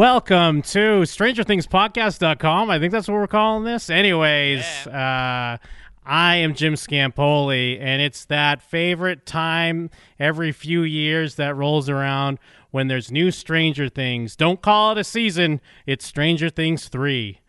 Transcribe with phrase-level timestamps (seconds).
[0.00, 2.70] Welcome to StrangerThingsPodcast.com.
[2.70, 3.90] I think that's what we're calling this.
[3.90, 5.58] Anyways, uh,
[6.06, 12.38] I am Jim Scampoli, and it's that favorite time every few years that rolls around
[12.70, 14.36] when there's new Stranger Things.
[14.36, 17.39] Don't call it a season, it's Stranger Things 3.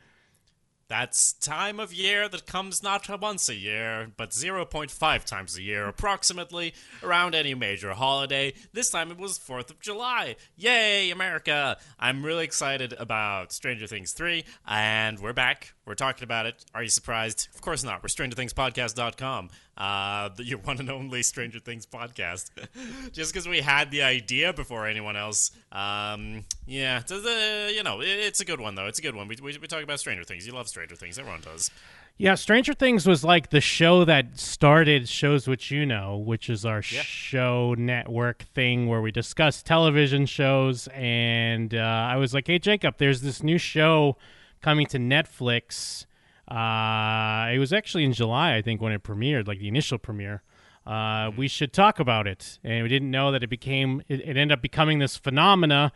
[0.92, 5.88] That's time of year that comes not once a year, but 0.5 times a year,
[5.88, 8.54] approximately, around any major holiday.
[8.74, 10.36] This time it was 4th of July.
[10.58, 11.78] Yay, America!
[11.98, 15.76] I'm really excited about Stranger Things 3, and we're back.
[15.92, 16.64] We're talking about it.
[16.74, 17.50] Are you surprised?
[17.54, 18.02] Of course not.
[18.02, 22.50] We're StrangerThingsPodcast.com, uh, the, your one and only Stranger Things podcast.
[23.12, 25.52] Just because we had the idea before anyone else.
[25.74, 28.86] Um, yeah, it's a- you know, it- it's a good one, though.
[28.88, 29.28] It's a good one.
[29.28, 30.48] We, we, we talk about Stranger Things.
[30.48, 31.20] You love Stranger Things.
[31.20, 31.70] Everyone does.
[32.18, 36.66] Yeah, Stranger Things was like the show that started Shows What You Know, which is
[36.66, 37.02] our Yeah.
[37.02, 40.88] show network thing where we discuss television shows.
[40.94, 44.16] And uh, I was like, hey, Jacob, there's this new show
[44.62, 46.06] coming to Netflix.
[46.48, 50.44] Uh, it was actually in July, I think, when it premiered, like the initial premiere.
[50.86, 52.60] Uh, we should talk about it.
[52.64, 55.92] And we didn't know that it became, it, it ended up becoming this phenomena.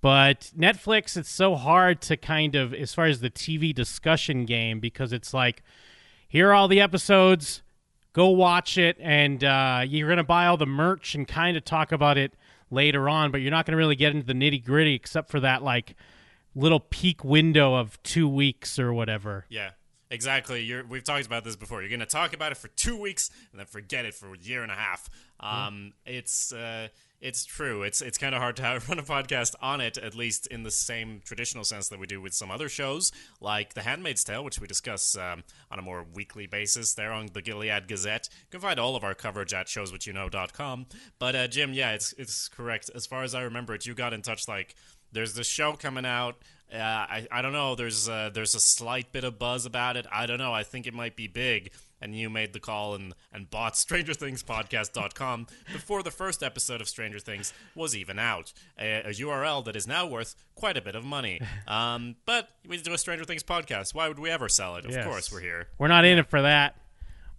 [0.00, 4.80] But Netflix, it's so hard to kind of, as far as the TV discussion game,
[4.80, 5.62] because it's like,
[6.28, 7.62] here are all the episodes,
[8.12, 11.64] go watch it, and uh, you're going to buy all the merch and kind of
[11.64, 12.34] talk about it
[12.70, 15.40] later on, but you're not going to really get into the nitty gritty except for
[15.40, 15.94] that, like,
[16.54, 19.46] little peak window of two weeks or whatever.
[19.48, 19.70] Yeah,
[20.10, 20.62] exactly.
[20.62, 21.80] You're, we've talked about this before.
[21.82, 24.38] You're going to talk about it for two weeks and then forget it for a
[24.38, 25.08] year and a half.
[25.40, 26.88] Um, It's uh,
[27.20, 27.82] it's true.
[27.82, 30.62] It's it's kind of hard to have, run a podcast on it, at least in
[30.62, 34.44] the same traditional sense that we do with some other shows, like The Handmaid's Tale,
[34.44, 38.28] which we discuss um, on a more weekly basis there on the Gilead Gazette.
[38.32, 40.86] You can find all of our coverage at showswhatyouknow.com.
[41.18, 42.90] But uh, Jim, yeah, it's it's correct.
[42.94, 44.74] As far as I remember it, you got in touch like
[45.14, 46.36] there's this show coming out.
[46.72, 47.74] Uh, I I don't know.
[47.74, 50.06] There's uh, there's a slight bit of buzz about it.
[50.12, 50.52] I don't know.
[50.52, 51.70] I think it might be big.
[52.00, 53.72] And you made the call and, and bought
[54.48, 58.52] StrangerThingsPodcast.com before the first episode of Stranger Things was even out.
[58.78, 61.40] A, a URL that is now worth quite a bit of money.
[61.66, 63.94] Um, but we need to do a Stranger Things podcast.
[63.94, 64.84] Why would we ever sell it?
[64.84, 65.06] Of Yes.
[65.06, 65.66] course, we're here.
[65.78, 66.76] We're not in it for that.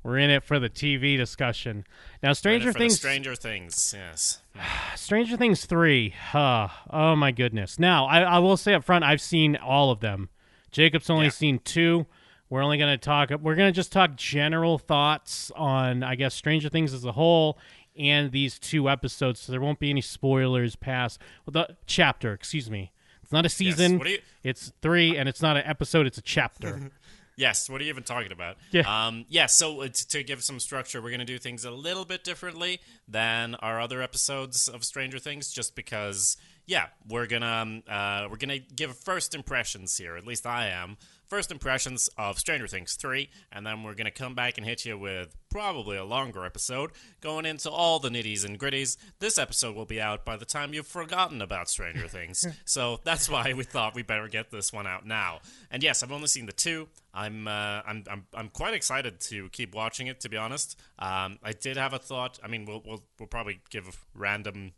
[0.06, 1.84] We're in it for the TV discussion.
[2.22, 2.96] Now, Stranger it for the Things.
[2.98, 3.96] Stranger Things.
[3.98, 4.40] Yes.
[4.96, 6.12] Stranger Things three.
[6.12, 6.68] Huh.
[6.92, 7.80] Oh my goodness.
[7.80, 10.30] Now I, I will say up front, I've seen all of them.
[10.72, 11.32] Jacob's only Yeah.
[11.32, 12.06] seen two.
[12.52, 13.32] We're only going to talk.
[13.32, 17.58] We're going to just talk general thoughts on, I guess, Stranger Things as a whole
[17.98, 19.40] and these two episodes.
[19.40, 22.32] So there won't be any spoilers past well, the chapter.
[22.32, 22.92] Excuse me.
[23.24, 23.98] It's not a season.
[23.98, 26.06] What you- It's three, and it's not an episode.
[26.06, 26.92] It's a chapter.
[27.38, 28.58] Yes, what are you even talking about?
[28.72, 29.08] Yeah.
[29.08, 32.06] Um, yeah, so uh, to give some structure, we're going to do things a little
[32.06, 37.84] bit differently than our other episodes of Stranger Things, just because, yeah, we're gonna um,
[37.90, 40.16] uh, we're gonna give first impressions here.
[40.16, 40.98] At least I am.
[41.28, 44.86] First impressions of Stranger Things 3, and then we're going to come back and hit
[44.86, 48.98] you with probably a longer episode going into all the nitties and gritties.
[49.20, 52.46] This episode will be out by the time you've forgotten about Stranger Things.
[52.66, 55.40] so that's why we thought we better get this one out now.
[55.72, 56.90] And yes, I've only seen the two.
[57.14, 60.80] I'm, uh, I'm, I'm, I'm quite excited to keep watching it, to be honest.
[61.00, 62.38] Um, I did have a thought.
[62.44, 64.74] I mean, we'll, we'll, we'll probably give random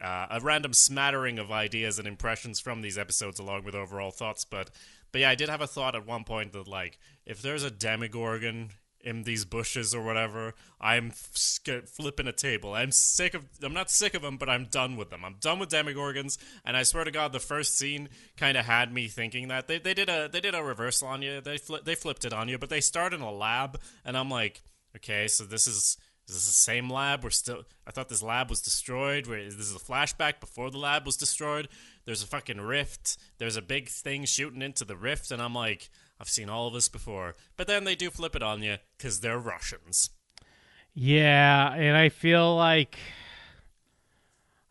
[0.00, 4.44] uh, a random smattering of ideas and impressions from these episodes along with overall thoughts
[4.44, 4.70] but
[5.12, 7.70] but yeah i did have a thought at one point that like if there's a
[7.70, 8.70] demogorgon
[9.04, 14.14] in these bushes or whatever i'm flipping a table i'm sick of i'm not sick
[14.14, 17.10] of them but i'm done with them i'm done with demogorgons and i swear to
[17.10, 20.40] god the first scene kind of had me thinking that they, they did a they
[20.40, 23.20] did a reversal on you they they flipped it on you but they start in
[23.20, 24.62] a lab and i'm like
[24.96, 25.96] okay so this is
[26.28, 27.24] is this the same lab?
[27.24, 27.64] We're still.
[27.86, 29.26] I thought this lab was destroyed.
[29.26, 31.68] Where this is a flashback before the lab was destroyed.
[32.04, 33.16] There's a fucking rift.
[33.38, 35.88] There's a big thing shooting into the rift, and I'm like,
[36.20, 37.34] I've seen all of this before.
[37.56, 40.10] But then they do flip it on you because they're Russians.
[40.94, 42.98] Yeah, and I feel like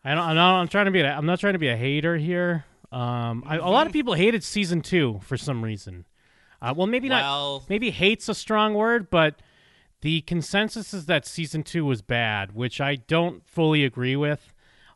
[0.04, 0.24] I don't.
[0.24, 1.00] I'm not, I'm trying to be.
[1.00, 2.64] A, I'm not trying to be a hater here.
[2.90, 6.06] Um, I, a lot of people hated season two for some reason.
[6.60, 7.68] Uh, well, maybe Well- not.
[7.70, 9.40] Maybe hate's a strong word, but
[10.02, 14.52] the consensus is that season two was bad, which I don't fully agree with.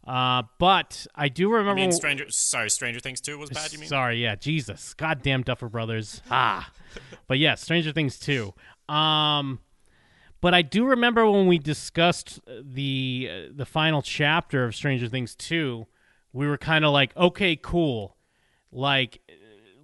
[0.07, 1.75] Uh, but I do remember.
[1.75, 2.31] mean, Stranger.
[2.31, 3.73] Sorry, Stranger Things two was bad.
[3.73, 3.89] You mean?
[3.89, 6.23] Sorry, yeah, Jesus, goddamn Duffer Brothers.
[6.31, 6.71] Ah,
[7.27, 8.55] but yeah, Stranger Things too.
[8.89, 9.59] Um,
[10.41, 15.35] but I do remember when we discussed the uh, the final chapter of Stranger Things
[15.35, 15.87] two,
[16.33, 18.17] we were kind of like, okay, cool,
[18.71, 19.21] like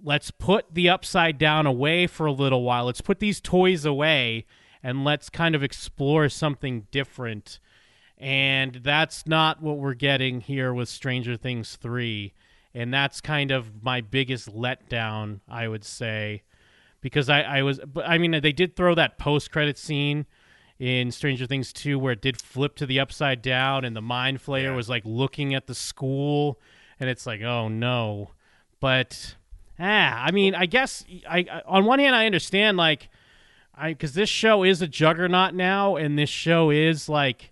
[0.03, 2.85] let's put the upside down away for a little while.
[2.85, 4.45] Let's put these toys away
[4.83, 7.59] and let's kind of explore something different.
[8.17, 12.33] And that's not what we're getting here with Stranger Things 3.
[12.73, 16.43] and that's kind of my biggest letdown, I would say,
[17.01, 20.25] because I, I was, but I mean, they did throw that post credit scene
[20.79, 24.39] in Stranger Things 2 where it did flip to the upside down and the mind
[24.43, 24.75] flayer Yeah.
[24.75, 26.59] was like looking at the school
[26.99, 28.31] and it's like, oh no.
[28.79, 29.35] But
[29.79, 33.09] ah, I mean, I guess I, I on one hand I understand like
[33.75, 37.51] I because this show is a juggernaut now, and this show is like,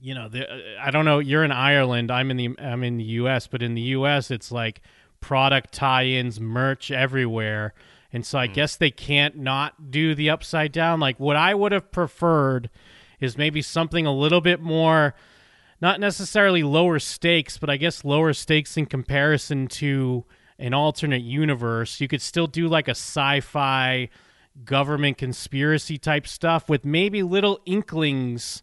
[0.00, 0.46] you know, the,
[0.80, 1.18] I don't know.
[1.18, 2.10] You're in Ireland.
[2.10, 3.46] I'm in the I'm in the U.S.
[3.46, 4.80] But in the U.S., it's like
[5.20, 7.74] product tie-ins, merch everywhere,
[8.12, 8.54] and so I hmm.
[8.54, 11.00] guess they can't not do the upside down.
[11.00, 12.70] Like what I would have preferred
[13.20, 15.14] is maybe something a little bit more.
[15.82, 20.26] Not necessarily lower stakes, but I guess lower stakes in comparison to
[20.58, 22.02] an alternate universe.
[22.02, 24.10] You could still do like a sci-fi
[24.64, 28.62] government conspiracy type stuff with maybe little inklings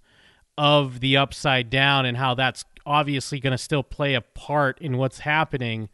[0.57, 4.97] of the upside down and how that's obviously going to still play a part in
[4.97, 5.89] what's happening.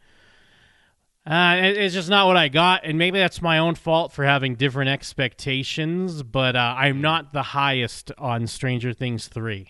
[1.26, 4.24] Uh, it- it's just not what I got, and maybe that's my own fault for
[4.24, 6.22] having different expectations.
[6.22, 9.68] But uh, I'm not the highest on Stranger Things three.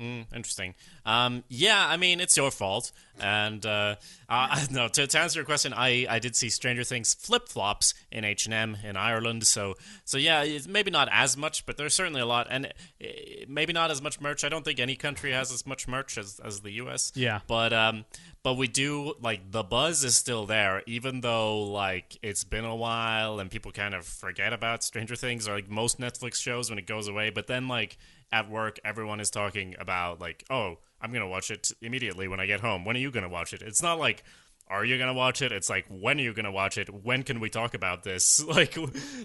[0.00, 0.74] Mm, interesting.
[1.04, 2.92] Um, yeah, I mean, it's your fault.
[3.20, 3.96] And uh,
[4.28, 7.94] uh, no, to, to answer your question, I, I did see Stranger Things flip flops
[8.12, 9.46] in H and M in Ireland.
[9.46, 9.74] So
[10.04, 13.06] so yeah, it's maybe not as much, but there's certainly a lot, and uh,
[13.48, 14.44] maybe not as much merch.
[14.44, 17.10] I don't think any country has as much merch as, as the U.S.
[17.16, 17.40] Yeah.
[17.48, 18.04] but um,
[18.44, 22.76] but we do like the buzz is still there, even though like it's been a
[22.76, 26.78] while and people kind of forget about Stranger Things or like most Netflix shows when
[26.78, 27.30] it goes away.
[27.30, 27.98] But then like
[28.32, 32.46] at work, everyone is talking about like, oh, I'm gonna watch it immediately when I
[32.46, 32.84] get home.
[32.84, 33.62] When are you gonna watch it?
[33.62, 34.24] It's not like.
[34.70, 35.50] Are you gonna watch it?
[35.50, 36.92] It's like when are you gonna watch it?
[36.92, 38.44] When can we talk about this?
[38.46, 38.76] Like,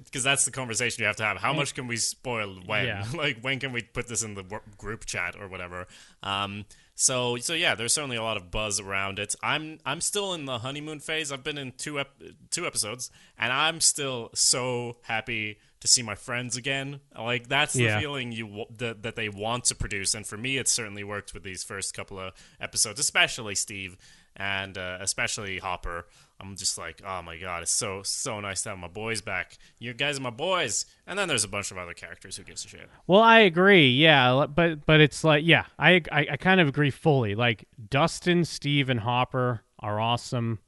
[0.06, 1.36] because that's the conversation you have to have.
[1.36, 2.62] How much can we spoil?
[2.66, 2.86] When?
[2.86, 3.04] Yeah.
[3.14, 4.44] like when can we put this in the
[4.78, 5.86] group chat or whatever
[6.22, 6.66] um
[6.96, 10.46] so so yeah there's certainly a lot of buzz around it i'm i'm still in
[10.46, 12.22] the honeymoon phase i've been in two ep-
[12.52, 17.84] two episodes and i'm still so happy to see my friends again like that's the
[17.84, 18.00] Yeah.
[18.00, 21.34] feeling you w- that, that they want to produce and for me it certainly worked
[21.34, 22.32] with these first couple of
[22.62, 23.98] episodes especially steve
[24.38, 26.06] and uh, especially hopper
[26.40, 29.58] i'm just like oh my god it's so so nice to have my boys back
[29.78, 32.64] you guys are my boys and then there's a bunch of other characters who gives
[32.64, 33.90] a shit Well, I agree.
[33.90, 37.36] Yeah, but but it's like yeah, I I, I kind of agree fully.
[37.36, 40.60] Like Dustin, Steve, and Hopper are awesome.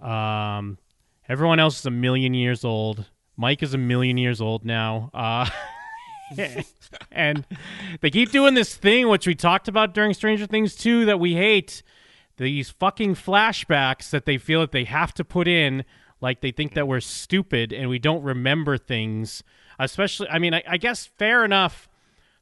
[0.00, 0.78] Um,
[1.28, 3.06] everyone else is a million years old.
[3.36, 5.10] Mike is a million years old now.
[5.12, 5.48] Uh,
[7.12, 7.44] and
[8.00, 11.34] they keep doing this thing which we talked about during Stranger Things 2 that we
[11.34, 11.82] hate.
[12.36, 15.84] These fucking flashbacks that they feel that they have to put in
[16.20, 19.42] like they think that we're stupid and we don't remember things.
[19.78, 21.88] Especially I mean I, I guess fair enough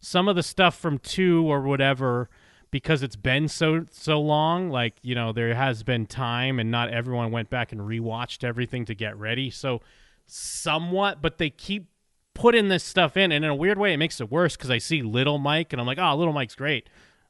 [0.00, 2.28] some of the stuff from 2 or whatever
[2.70, 6.90] because it's been so so long like you know there has been time and not
[6.90, 9.80] everyone went back and rewatched everything to get ready so
[10.26, 11.88] somewhat but they keep
[12.34, 14.78] putting this stuff in and in a weird way it makes it worse because i
[14.78, 16.88] see little mike and i'm like oh little mike's great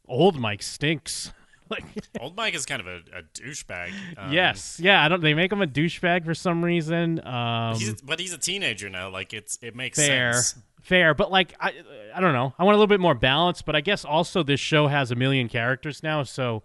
[0.08, 1.32] old mike stinks
[1.70, 1.84] like
[2.20, 3.90] Old Mike is kind of a, a douchebag.
[4.18, 8.02] Um, yes yeah i don't they make him a douchebag for some reason um he's,
[8.02, 9.08] but he's a teenager now.
[9.08, 10.62] Like it's it makes fair sense.
[10.82, 11.72] fair but like i
[12.14, 14.60] i don't know i want a little bit more balance but i guess also this
[14.60, 16.62] show has a million characters now so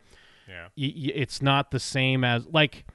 [0.49, 2.85] Yeah, y- y- it's not the same as like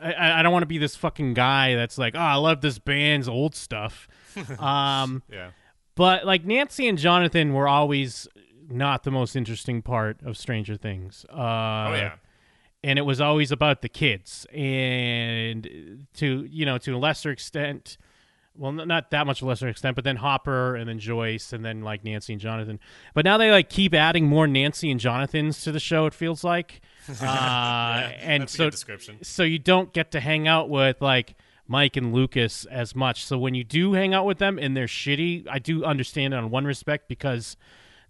[0.00, 2.78] I- I, don't want to be this fucking guy that's like, oh, I love this
[2.78, 4.08] band's old stuff.
[4.58, 5.50] um, yeah,
[5.94, 8.28] but like Nancy and Jonathan were always
[8.70, 11.24] not the most interesting part of Stranger Things.
[11.30, 12.12] Uh, oh yeah.
[12.84, 17.96] and it was always about the kids and to you know to a lesser extent
[18.54, 22.04] well not that much lesser extent but then hopper and then joyce and then like
[22.04, 22.78] nancy and jonathan
[23.14, 26.44] but now they like keep adding more nancy and jonathans to the show it feels
[26.44, 26.80] like
[27.22, 28.64] uh, and That's a so
[29.22, 31.36] so you don't get to hang out with like
[31.66, 33.24] Mike and Lucas as much.
[33.24, 36.36] So when you do hang out with them and they're shitty, I do understand it
[36.36, 37.56] on one respect because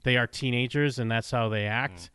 [0.05, 2.11] they are teenagers and that's how they act.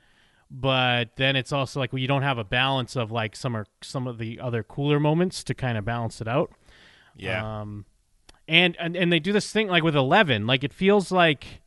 [0.50, 3.66] But then it's also like well, you don't have a balance of like some are
[3.82, 6.52] some of the other cooler moments to kind of balance it out.
[7.16, 7.86] Yeah, Um,
[8.48, 11.62] and, and and they do this thing like with Eleven, like it feels like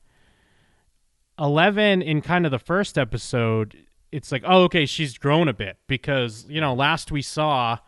[1.39, 3.86] Eleven in kind of the first episode.
[4.13, 7.79] It's like, oh, okay, she's grown a bit because you know last we saw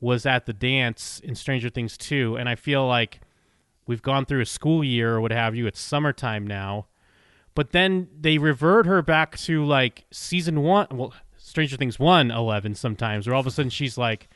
[0.00, 3.20] was at the dance in Stranger Things two, and I feel like
[3.86, 5.66] we've gone through a school year or what have you.
[5.66, 6.86] It's summertime now,
[7.54, 10.88] but then they revert her back to like season one.
[10.90, 14.28] Well, Stranger Things one eleven sometimes, where all of a sudden she's like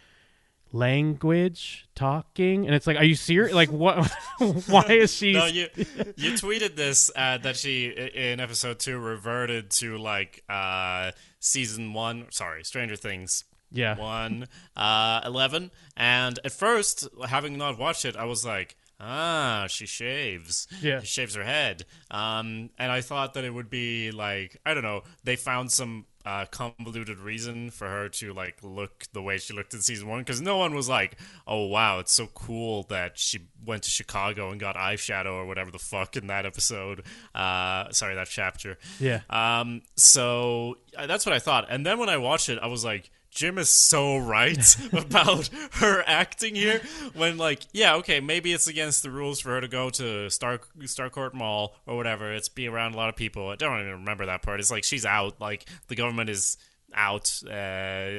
[0.73, 4.09] language talking and it's like are you serious like what
[4.69, 9.69] why is she no, you you tweeted this uh, that she in episode two reverted
[9.71, 12.27] to like uh season one.
[12.31, 13.97] Sorry, Stranger Things Yeah.
[13.99, 15.71] one uh, eleven.
[15.97, 18.77] And at first, having not watched it, I was like.
[19.03, 20.69] Ah, she shaves.
[20.83, 21.01] Yeah.
[21.01, 21.87] She shaves her head.
[22.11, 25.05] Um, and I thought that it would be like I don't know.
[25.25, 29.73] They found some uh, convoluted reason for her to like look the way she looked
[29.75, 33.41] in season one because no one was like, "Oh wow, it's so cool that she
[33.65, 38.15] went to Chicago and got eyeshadow or whatever the fuck in that episode." Uh, sorry,
[38.15, 38.79] that chapter.
[38.99, 39.21] Yeah.
[39.31, 41.67] Um, so uh, that's what I thought.
[41.71, 46.03] And then when I watched it, I was like, Jim is so right about her
[46.07, 46.81] acting here.
[47.15, 50.59] When like, yeah, okay, maybe it's against the rules for her to go to Star
[50.81, 52.33] Starcourt Mall or whatever.
[52.33, 53.49] It's be around a lot of people.
[53.49, 54.61] I don't even remember that part.
[54.61, 55.41] It's like she's out.
[55.41, 56.57] Like the government is
[56.93, 57.51] out uh,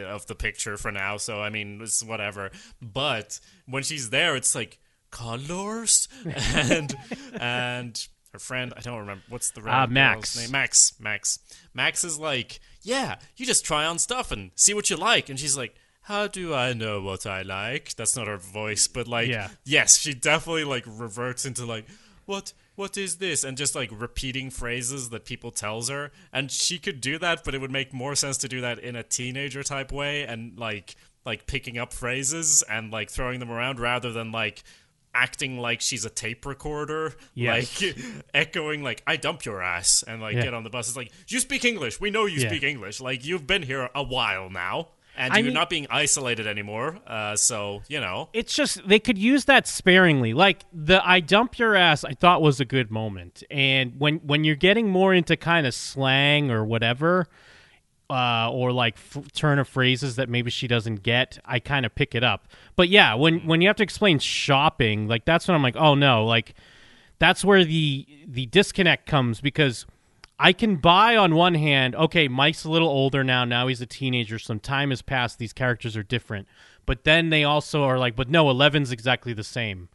[0.08, 1.18] of the picture for now.
[1.18, 2.50] So I mean, it's whatever.
[2.82, 4.80] But when she's there, it's like
[5.12, 6.08] colors
[6.56, 6.96] and
[7.40, 8.74] and her friend.
[8.78, 10.38] I don't remember what's the Uh, Max.
[10.38, 10.52] name.
[10.52, 10.94] Max.
[11.02, 11.40] Max.
[11.74, 15.30] Max is like, yeah, you just try on stuff and see what you like.
[15.30, 17.94] And she's like, how do I know what I like?
[17.96, 19.50] That's not her voice, but like, Yeah.
[19.64, 21.86] yes, she definitely like reverts into like,
[22.26, 23.44] what, what is this?
[23.44, 26.12] And just like repeating phrases that people tells her.
[26.34, 28.96] And she could do that, but it would make more sense to do that in
[28.96, 33.80] a teenager type way and like, like picking up phrases and like throwing them around
[33.80, 34.64] rather than like
[35.14, 37.68] acting like she's a tape recorder, like
[38.34, 40.44] echoing like "I dump your ass" and like Yeah.
[40.44, 40.88] get on the bus.
[40.88, 42.00] It's like you speak English.
[42.00, 42.50] We know you Yeah.
[42.50, 43.00] speak English.
[43.02, 47.00] Like you've been here a while now, and I you're mean- not being isolated anymore.
[47.06, 50.34] Uh, so you know, it's just they could use that sparingly.
[50.34, 54.44] Like the "I dump your ass," I thought was a good moment, and when when
[54.44, 57.28] you're getting more into kind of slang or whatever,
[58.12, 61.96] uh, or like f- turn of phrases that maybe she doesn't get, I kind of
[61.96, 62.48] pick it up.
[62.76, 65.96] But yeah, when when you have to explain shopping, like that's when I'm like, oh
[65.96, 66.54] no, like
[67.20, 69.86] that's where the the disconnect comes because
[70.40, 73.46] I can buy on one hand, okay, Mike's a little older now.
[73.46, 74.40] Now he's a teenager.
[74.40, 75.38] Some time has passed.
[75.38, 76.48] These characters are different.
[76.88, 79.88] But then they also are like, but no, Eleven's exactly the same.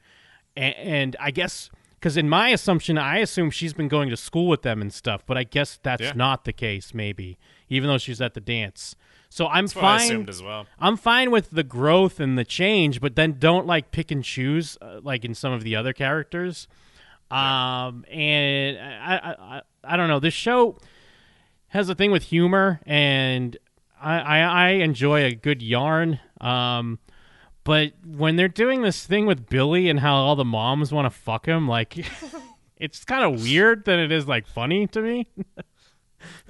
[0.56, 1.68] And, and I guess
[1.98, 5.24] because in my assumption, I assume she's been going to school with them and stuff.
[5.26, 6.12] But I guess that's Yeah.
[6.14, 6.94] not the case.
[6.94, 8.96] Maybe even though she's at the dance.
[9.28, 10.28] So I'm that's fine.
[10.28, 10.66] as well.
[10.78, 14.78] I'm fine with the growth and the change, but then don't like pick and choose
[14.80, 16.68] uh, like in some of the other characters.
[17.30, 20.20] Um, and I, I, I, don't know.
[20.20, 20.78] This show
[21.68, 23.56] has a thing with humor, and
[24.00, 26.20] I, I, I enjoy a good yarn.
[26.40, 27.00] Um,
[27.64, 31.10] but when they're doing this thing with Billy and how all the moms want to
[31.10, 32.06] fuck him, like
[32.76, 35.26] it's kind of weird that it is like funny to me.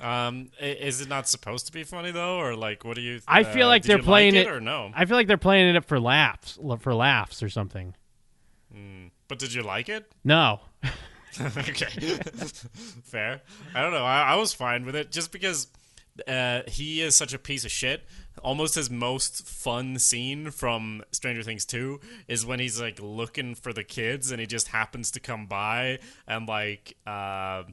[0.00, 3.20] Um, is it not supposed to be funny though, or like what do you?
[3.26, 4.90] I uh, feel like they're playing like it, or no.
[4.94, 7.94] I feel like they're playing it up for laughs, for laughs or something.
[9.28, 10.10] But did you like it?
[10.24, 10.60] No.
[11.40, 11.86] okay,
[13.04, 13.42] fair.
[13.74, 14.04] I don't know.
[14.04, 15.68] I, I was fine with it just because
[16.26, 18.04] uh, he is such a piece of shit.
[18.42, 23.74] Almost his most fun scene from Stranger Things 2 is when he's like looking for
[23.74, 27.64] the kids and he just happens to come by and like uh,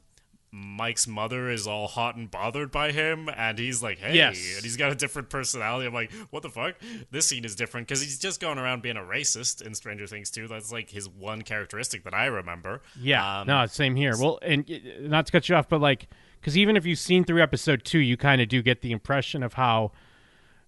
[0.56, 4.38] Mike's mother is all hot and bothered by him and he's like, hey, Yes.
[4.56, 5.88] and he's got a different personality.
[5.88, 6.76] I'm like, what the fuck?
[7.10, 10.30] This scene is different because he's just going around being a racist in Stranger Things
[10.30, 10.48] too.
[10.48, 12.84] That's like his one characteristic that I remember.
[13.02, 14.14] Yeah, Um, no, same here.
[14.16, 16.08] Well, and uh, not to cut you off, but like,
[16.40, 19.42] because even if you've seen through episode two, you kind of do get the impression
[19.42, 19.92] of how,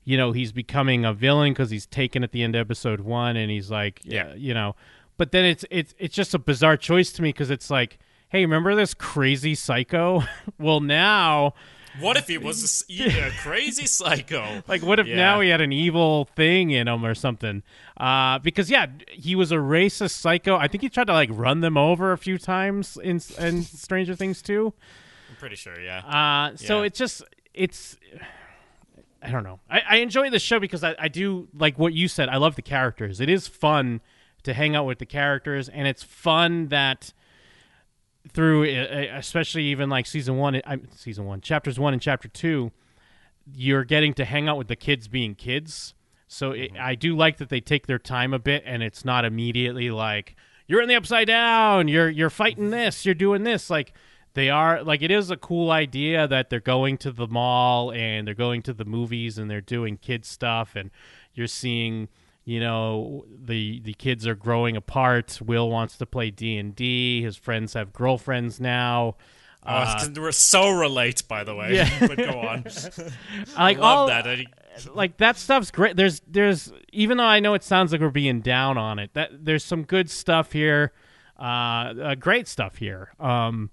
[0.03, 3.35] you know, he's becoming a villain because he's taken at the end of episode one,
[3.37, 4.29] and he's like, Yeah.
[4.29, 4.75] yeah, you know,
[5.17, 7.99] but then it's it's it's just a bizarre choice to me because it's like,
[8.35, 10.21] hey, remember this crazy psycho?
[10.59, 11.53] well, now,
[12.01, 14.61] What if he was a crazy psycho?
[14.67, 15.15] like, what if Yeah.
[15.15, 17.63] now he had an evil thing in him or something?
[17.95, 20.57] Uh, because yeah, he was a racist psycho.
[20.57, 24.15] I think he tried to like run them over a few times in in Stranger
[24.15, 24.73] Things too.
[25.29, 25.99] I'm pretty sure, yeah.
[25.99, 26.87] Uh, so Yeah.
[26.87, 27.23] it's just
[27.53, 27.95] it's
[29.23, 29.59] I don't know.
[29.69, 32.27] I, I enjoy the show because I, I do like what you said.
[32.27, 33.21] I love the characters.
[33.21, 34.01] It is fun
[34.43, 37.13] to hang out with the characters, and it's fun that
[38.33, 40.61] through, especially even like season one,
[40.95, 42.71] season one, chapters one and chapter two,
[43.53, 45.93] you're getting to hang out with the kids being kids.
[46.27, 46.81] So it, mm-hmm.
[46.81, 50.35] I do like that they take their time a bit, and it's not immediately like
[50.67, 52.71] you're in the upside down, you're you're fighting mm-hmm.
[52.71, 53.69] this, you're doing this.
[53.69, 53.93] Like
[54.33, 58.27] they are like it is a cool idea that they're going to the mall and
[58.27, 60.89] they're going to the movies and they're doing kid stuff, and
[61.33, 62.09] you're seeing
[62.45, 65.39] you know the the kids are growing apart.
[65.43, 67.21] Will wants to play D and D.
[67.23, 69.15] His friends have girlfriends now.
[69.67, 71.79] Oh, we're so relate, by the way.
[71.79, 71.99] uh, Yeah.
[72.07, 72.65] but go on.
[73.57, 74.27] Like I love all that.
[74.27, 74.45] I-
[74.93, 75.95] like that stuff's great.
[75.95, 79.45] There's there's even though I know it sounds like we're being down on it, that
[79.45, 80.91] there's some good stuff here,
[81.39, 83.13] uh, uh great stuff here.
[83.19, 83.69] Um,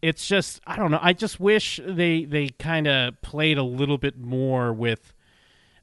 [0.00, 1.00] it's just I don't know.
[1.02, 5.12] I just wish they they kind of played a little bit more with.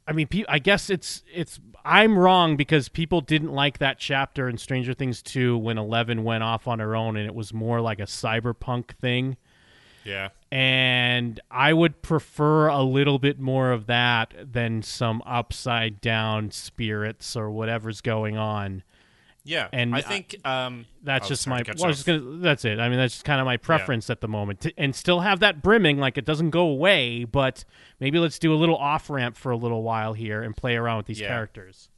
[0.08, 4.58] I mean, I guess it's it's I'm wrong because people didn't like that chapter in
[4.58, 8.00] Stranger Things 2 when Eleven went off on her own and it was more like
[8.00, 9.38] a cyberpunk thing.
[10.04, 10.30] Yeah.
[10.52, 17.36] And I would prefer a little bit more of that than some upside down spirits
[17.36, 18.84] or whatever's going on.
[19.48, 21.64] Yeah, and I think um, that's just my.
[21.78, 22.80] Well, just gonna, that's it.
[22.80, 24.14] I mean, that's just kind of my preference yeah.
[24.14, 27.26] at the moment, to, and still have that brimming, like it doesn't go away.
[27.26, 27.64] But
[28.00, 30.98] maybe let's do a little off ramp for a little while here and play around
[30.98, 31.28] with these yeah.
[31.28, 31.90] characters.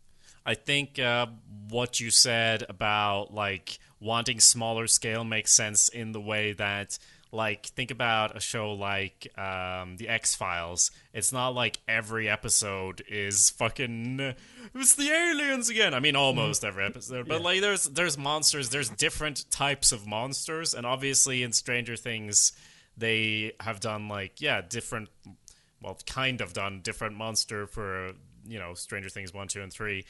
[0.46, 1.28] I think uh,
[1.70, 7.00] what you said about like wanting smaller scale makes sense in the way that
[7.32, 10.92] like think about a show like um, the X Files.
[11.14, 14.34] It's not like every episode is fucking
[14.76, 15.94] it's the aliens again.
[15.94, 17.46] I mean, almost every episode, but yeah.
[17.46, 18.70] like there's there's monsters.
[18.70, 22.54] There's different types of monsters, and obviously in Stranger Things,
[22.96, 25.10] they have done like yeah different.
[25.82, 28.12] Well, kind of done different monster for
[28.48, 30.06] you know Stranger Things one, two, and three,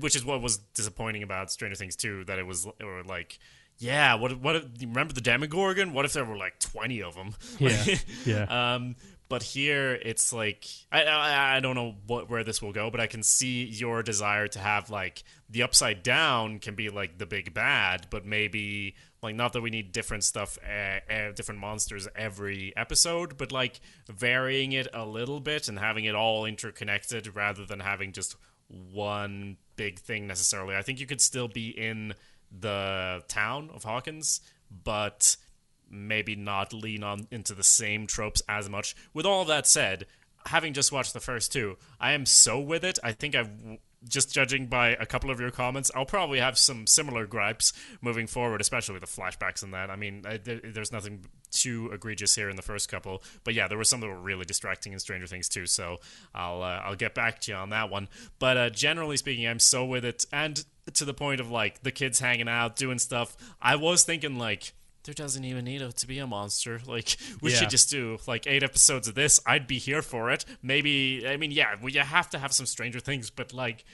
[0.00, 3.38] which is what was disappointing about Stranger Things two that it was or like
[3.78, 5.92] yeah, what what remember the Demogorgon?
[5.92, 7.34] What if there were like twenty of them?
[7.58, 7.84] Yeah,
[8.24, 8.74] yeah.
[8.74, 8.96] Um,
[9.28, 13.00] but here it's like I, I, I don't know what where this will go, but
[13.00, 17.26] I can see your desire to have like the upside down can be like the
[17.26, 22.08] big bad, but maybe like not that we need different stuff, uh, uh, different monsters
[22.16, 27.64] every episode, but like varying it a little bit and having it all interconnected rather
[27.64, 28.36] than having just
[28.68, 30.74] one big thing necessarily.
[30.76, 32.14] I think you could still be in
[32.56, 34.40] the town of Hawkins,
[34.84, 35.36] but
[35.90, 38.94] maybe not lean on into the same tropes as much.
[39.14, 40.06] With all that said,
[40.46, 42.98] having just watched the first two, I am so with it.
[43.02, 43.50] I think I've
[44.06, 48.26] just judging by a couple of your comments, I'll probably have some similar gripes moving
[48.26, 49.90] forward, especially the flashbacks and that.
[49.90, 53.68] I mean, I, there, there's nothing too egregious here in the first couple, but yeah,
[53.68, 55.66] there were some that were really distracting in Stranger Things too.
[55.66, 55.98] So
[56.34, 58.08] I'll uh, I'll get back to you on that one.
[58.38, 61.92] But uh, generally speaking, I'm so with it, and to the point of like the
[61.92, 63.36] kids hanging out, doing stuff.
[63.60, 64.72] I was thinking like
[65.04, 66.80] there doesn't even need to be a monster.
[66.86, 67.58] Like we yeah.
[67.58, 69.40] should just do like eight episodes of this.
[69.46, 70.44] I'd be here for it.
[70.62, 73.84] Maybe I mean yeah, we you have to have some Stranger Things, but like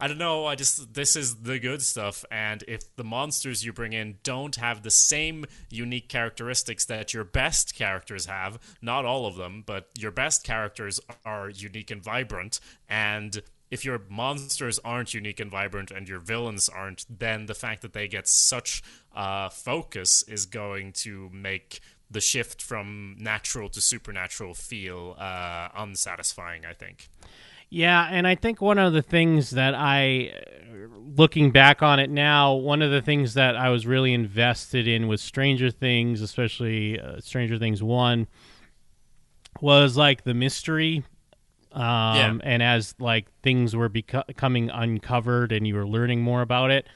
[0.00, 0.46] I don't know.
[0.46, 4.56] I just this is the good stuff, and if the monsters you bring in don't
[4.56, 9.88] have the same unique characteristics that your best characters have, not all of them, but
[9.98, 13.42] your best characters are unique and vibrant, and
[13.74, 17.92] if your monsters aren't unique and vibrant and your villains aren't, then the fact that
[17.92, 18.84] they get such
[19.16, 26.64] uh, focus is going to make the shift from natural to supernatural feel uh, unsatisfying,
[26.64, 27.08] I think.
[27.68, 30.32] Yeah, and I think one of the things that I,
[31.16, 35.08] looking back on it now, one of the things that I was really invested in
[35.08, 38.28] with Stranger Things, especially uh, Stranger Things 1,
[39.60, 41.02] was like the mystery
[41.74, 42.38] um, yeah.
[42.44, 46.86] and as like things were beco- becoming uncovered and you were learning more about it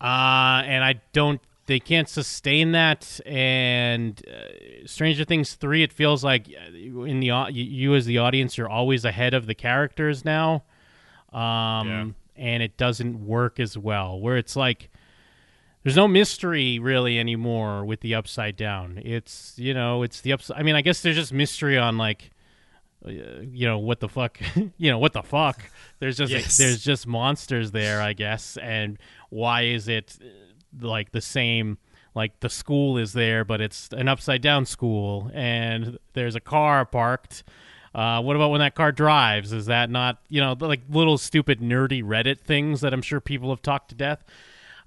[0.00, 6.24] uh, and i don't they can't sustain that and uh, stranger things 3 it feels
[6.24, 10.64] like uh, in the you as the audience you're always ahead of the characters now
[11.32, 12.06] um, yeah.
[12.36, 14.90] and it doesn't work as well where it's like
[15.82, 20.58] there's no mystery really anymore with the upside down it's you know it's the upside
[20.58, 22.30] i mean i guess there's just mystery on like
[23.06, 24.38] you know what the fuck
[24.76, 25.62] you know what the fuck?
[25.98, 26.56] There's just yes.
[26.56, 28.56] there's just monsters there i guess.
[28.56, 28.98] And
[29.30, 30.18] why is it
[30.80, 31.78] like the same
[32.14, 36.84] like the school is there but it's an upside down school and there's a car
[36.84, 37.44] parked?
[37.92, 39.52] Uh, what about when that car drives?
[39.52, 43.50] Is that not you know like little stupid nerdy reddit things that i'm sure people
[43.50, 44.24] have talked to death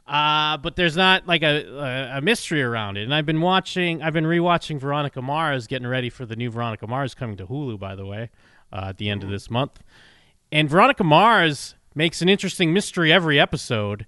[0.07, 3.03] uh, but there's not like a, a, a mystery around it.
[3.03, 6.87] And I've been watching, I've been rewatching Veronica Mars, getting ready for the new Veronica
[6.87, 8.29] Mars coming to Hulu, by the way,
[8.71, 9.81] uh, at the end of this month.
[10.51, 14.05] And Veronica Mars makes an interesting mystery every episode,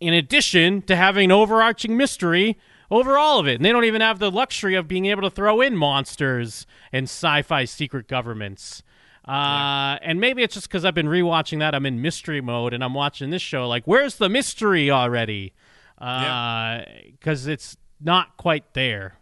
[0.00, 2.58] in addition to having an overarching mystery
[2.90, 3.56] over all of it.
[3.56, 7.04] And they don't even have the luxury of being able to throw in monsters and
[7.04, 8.82] sci fi secret governments.
[9.26, 11.74] Uh, and maybe it's just because I've been rewatching that.
[11.74, 13.66] I'm in mystery mode and I'm watching this show.
[13.66, 15.52] Like, where's the mystery already?
[15.98, 17.52] Because uh, yeah.
[17.52, 19.18] it's not quite there.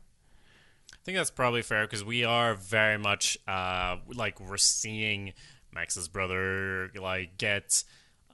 [0.93, 5.35] I think that's probably fair because we are very much uh, like we're seeing
[5.73, 7.85] Max's brother like get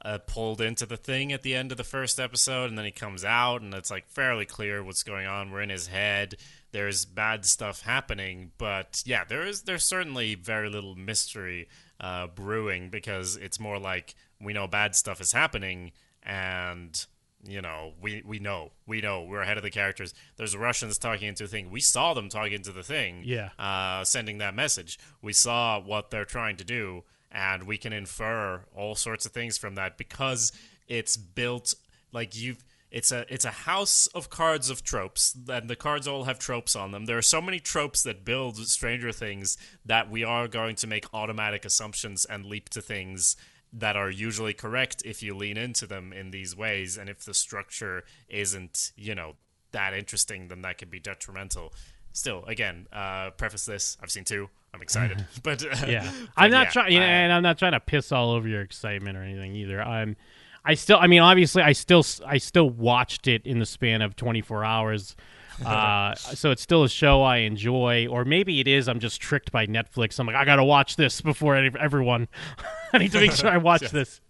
[0.02, 2.92] uh, pulled into the thing at the end of the first episode, and then he
[2.92, 5.50] comes out, and it's like fairly clear what's going on.
[5.50, 6.36] We're in his head
[6.72, 11.68] there's bad stuff happening, but yeah, there is there's certainly very little mystery
[12.00, 17.06] uh, brewing because it's more like we know bad stuff is happening and
[17.42, 20.12] you know, we we know, we know, we're ahead of the characters.
[20.36, 21.70] There's Russians talking into the thing.
[21.70, 23.22] We saw them talking into the thing.
[23.24, 23.50] Yeah.
[23.58, 24.98] Uh, sending that message.
[25.22, 29.56] We saw what they're trying to do, and we can infer all sorts of things
[29.56, 30.52] from that because
[30.88, 31.74] it's built
[32.12, 32.64] like you've.
[32.90, 36.74] It's a it's a house of cards of tropes, and the cards all have tropes
[36.74, 37.04] on them.
[37.04, 41.06] There are so many tropes that build Stranger Things that we are going to make
[41.14, 43.36] automatic assumptions and leap to things
[43.72, 47.34] that are usually correct if you lean into them in these ways and if the
[47.34, 49.34] structure isn't you know
[49.70, 51.72] that interesting then that could be detrimental.
[52.12, 53.96] Still again uh preface this.
[54.02, 54.50] I've seen two.
[54.74, 55.24] I'm excited.
[55.44, 56.10] But uh, yeah.
[56.36, 59.22] i'm not yeah, trying and i'm not trying to piss all over your excitement or
[59.22, 59.80] anything either.
[59.80, 60.16] I'm
[60.64, 64.16] i still i mean obviously i still i still watched it in the span of
[64.16, 65.16] 24 hours
[65.66, 68.88] uh, so it's still a show I enjoy, or maybe it is.
[68.88, 70.18] I'm just tricked by Netflix.
[70.18, 72.28] I'm like, I gotta watch this before any- everyone.
[72.94, 74.22] I need to make sure I watch this.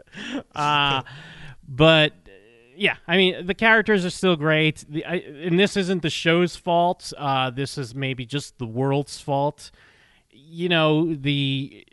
[0.55, 1.03] Uh,
[1.69, 2.15] but
[2.75, 6.57] yeah, I mean the characters are still great, the, I, and this isn't the show's
[6.57, 7.13] fault.
[7.17, 9.71] Uh, this is maybe just the world's fault.
[10.31, 11.87] You know, the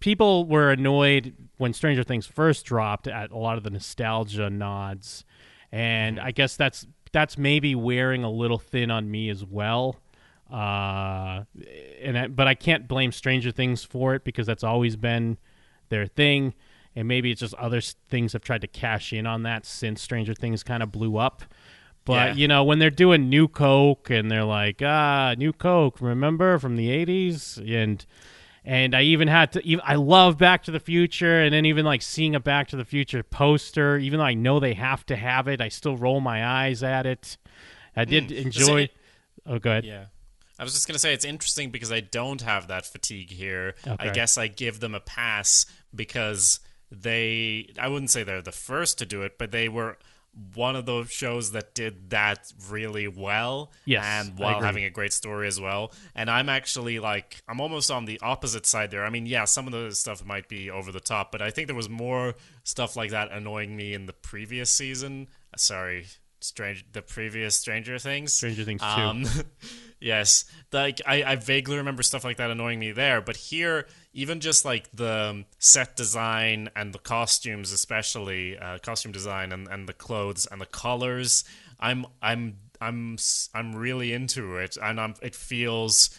[0.00, 5.24] people were annoyed when Stranger Things first dropped at a lot of the nostalgia nods,
[5.70, 9.96] and I guess that's that's maybe wearing a little thin on me as well.
[10.50, 11.44] Uh,
[12.02, 15.38] and I, but I can't blame Stranger Things for it because that's always been
[15.88, 16.54] their thing,
[16.94, 20.34] and maybe it's just other things have tried to cash in on that since Stranger
[20.34, 21.42] Things kind of blew up.
[22.04, 22.34] But Yeah.
[22.34, 26.76] you know, when they're doing New Coke and they're like, ah, New Coke, remember from
[26.76, 28.04] the '80s, and
[28.64, 29.80] and I even had to.
[29.80, 32.84] I love Back to the Future, and then even like seeing a Back to the
[32.84, 36.46] Future poster, even though I know they have to have it, I still roll my
[36.46, 37.36] eyes at it.
[37.96, 38.36] I did hmm.
[38.36, 38.82] enjoy.
[38.82, 38.92] it-
[39.46, 39.84] oh, go ahead.
[39.84, 40.06] Yeah.
[40.58, 43.74] I was just going to say it's interesting because I don't have that fatigue here.
[43.98, 48.98] I guess I give them a pass because they, I wouldn't say they're the first
[48.98, 49.98] to do it, but they were
[50.54, 53.70] one of those shows that did that really well.
[53.84, 55.92] Yes, And while having a great story as well.
[56.14, 59.04] And I'm actually like, I'm almost on the opposite side there.
[59.04, 61.66] I mean, yeah, some of the stuff might be over the top, but I think
[61.66, 65.28] there was more stuff like that annoying me in the previous season.
[65.56, 66.06] Sorry.
[66.40, 68.32] Strange, the previous Stranger Things.
[68.32, 68.86] Stranger Things 2.
[68.86, 69.24] Um,
[70.00, 74.40] yes, like I, I vaguely remember stuff like that annoying me there, but here, even
[74.40, 79.92] just like the set design and the costumes, especially uh, costume design and, and the
[79.92, 81.44] clothes and the colors,
[81.80, 83.16] I'm I'm I'm
[83.54, 86.18] I'm really into it, and I'm it feels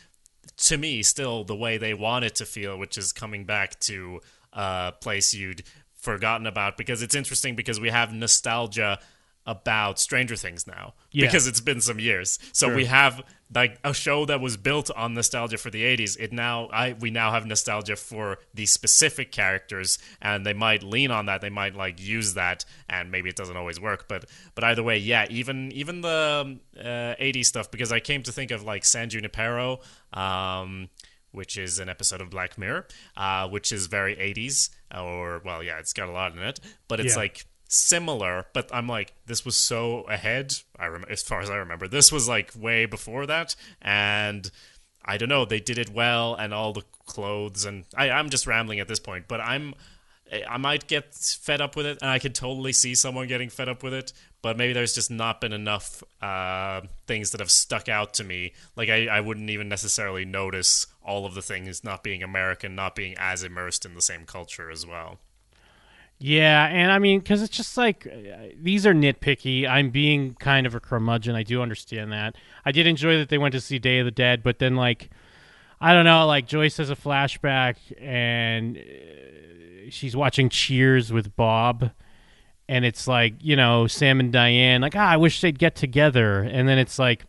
[0.57, 4.21] to me still the way they want it to feel, which is coming back to
[4.53, 5.63] a place you'd
[5.95, 6.77] forgotten about.
[6.77, 8.99] Because it's interesting because we have nostalgia
[9.45, 11.25] about Stranger Things now Yeah.
[11.25, 12.39] because it's been some years.
[12.53, 12.75] So Sure.
[12.75, 13.21] we have
[13.53, 16.15] like a show that was built on nostalgia for the 80s.
[16.19, 21.11] It now I we now have nostalgia for these specific characters and they might lean
[21.11, 21.41] on that.
[21.41, 24.25] They might like use that and maybe it doesn't always work, but
[24.55, 28.49] but either way, yeah, even even the uh, 80s stuff because I came to think
[28.51, 29.79] of like San Junipero
[30.13, 30.89] um
[31.31, 32.85] which is an episode of Black Mirror,
[33.17, 36.99] uh, which is very 80s, or, well, yeah, it's got a lot in it, but
[36.99, 37.21] it's Yeah.
[37.21, 41.55] like similar, but I'm like, this was so ahead, I rem- as far as I
[41.55, 41.87] remember.
[41.87, 44.49] This was like way before that, and
[45.05, 48.47] I don't know, they did it well, and all the clothes, and I, I'm just
[48.47, 49.75] rambling at this point, but I'm.
[50.49, 53.69] I might get fed up with it, and I could totally see someone getting fed
[53.69, 54.13] up with it.
[54.41, 58.53] But maybe there's just not been enough uh, things that have stuck out to me.
[58.75, 62.95] Like I, I wouldn't even necessarily notice all of the things not being American, not
[62.95, 65.19] being as immersed in the same culture as well.
[66.25, 68.07] Yeah, and I mean, because it's just like
[68.57, 69.67] these are nitpicky.
[69.67, 71.35] I'm being kind of a curmudgeon.
[71.35, 72.37] I do understand that.
[72.63, 75.09] I did enjoy that they went to see Day of the Dead, but then like,
[75.81, 81.91] I don't know, like Joyce has a flashback and uh, she's watching Cheers with Bob,
[82.69, 86.39] and it's like you know Sam and Diane, like ah, I wish they'd get together,
[86.39, 87.25] and then it's like.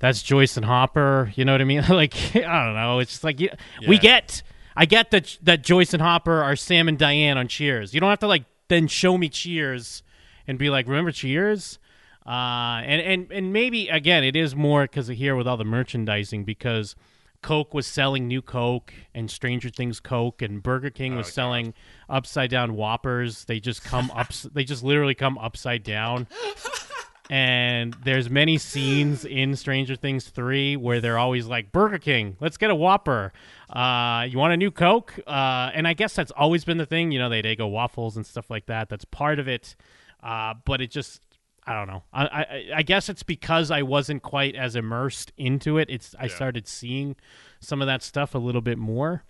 [0.00, 1.32] That's Joyce and Hopper.
[1.34, 1.82] You know what I mean?
[1.88, 3.00] like I don't know.
[3.00, 3.56] It's just like yeah,
[3.88, 4.44] we get.
[4.78, 7.92] I get that that Joyce and Hopper are Sam and Diane on Cheers.
[7.92, 10.04] You don't have to like then show me Cheers
[10.46, 11.80] and be like, remember Cheers?
[12.24, 15.64] Uh, and and and maybe again, it is more because of here with all the
[15.64, 16.94] merchandising because
[17.42, 21.32] Coke was selling new Coke and Stranger Things Coke and Burger King was God.
[21.32, 21.74] selling
[22.08, 23.46] upside down Whoppers.
[23.46, 24.32] They just come up.
[24.32, 26.28] They just literally come upside down
[27.30, 32.56] and there's many scenes in Stranger Things 3 where they're always like Burger King, let's
[32.56, 33.32] get a Whopper.
[33.70, 35.14] Uh, you want a new Coke?
[35.26, 38.24] Uh, and I guess that's always been the thing, you know, they go waffles and
[38.26, 38.88] stuff like that.
[38.88, 39.76] That's part of it.
[40.22, 41.20] Uh, but it just
[41.66, 42.02] I don't know.
[42.14, 45.90] I, I I guess it's because I wasn't quite as immersed into it.
[45.90, 46.34] It's I Yeah.
[46.34, 47.14] started seeing
[47.60, 49.22] some of that stuff a little bit more.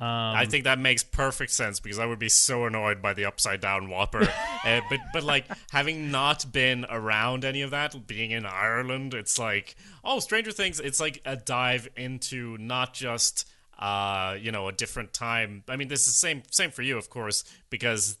[0.00, 3.24] Um, I think that makes perfect sense because I would be so annoyed by the
[3.26, 4.22] upside down Whopper.
[4.64, 9.38] uh, but but like having not been around any of that, being in Ireland, it's
[9.38, 10.80] like oh, Stranger Things.
[10.80, 15.62] It's like a dive into not just uh you know a different time.
[15.68, 18.18] I mean, this is the same same for you, of course, because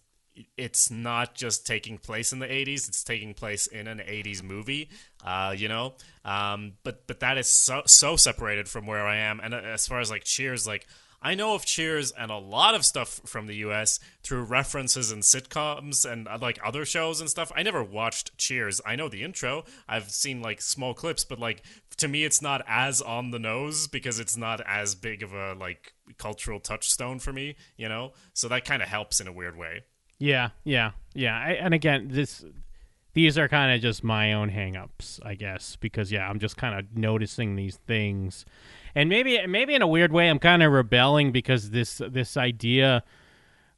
[0.56, 4.88] it's not just taking place in the 80s it's taking place in an 80s movie
[5.24, 9.40] uh, you know um, but but that is so so separated from where i am
[9.40, 10.88] and uh, as far as like cheers like
[11.24, 15.22] I know of Cheers and a lot of stuff from the US through references and
[15.22, 17.50] sitcoms and uh, like other shows and stuff.
[17.56, 18.82] I never watched Cheers.
[18.84, 19.64] I know the intro.
[19.88, 21.62] I've seen like small clips, but like
[21.96, 25.54] to me it's not as on the nose because it's not as big of a
[25.54, 28.12] like cultural touchstone for me, you know?
[28.34, 29.84] So that kind of helps in a weird way.
[30.18, 31.38] Yeah, yeah, yeah.
[31.38, 32.44] I, and again, this
[33.14, 36.78] these are kind of just my own hangups, I guess, because yeah, I'm just kind
[36.78, 38.44] of noticing these things
[38.94, 43.02] and maybe maybe in a weird way, I'm kind of rebelling because this this idea,